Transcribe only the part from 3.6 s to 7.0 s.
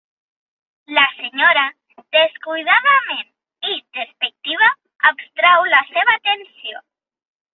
i despectiva, abstrau la seva atenció.